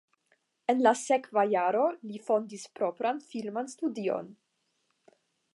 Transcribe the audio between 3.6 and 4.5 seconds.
studion.